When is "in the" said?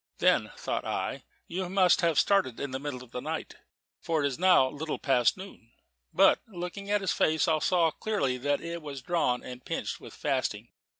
2.59-2.79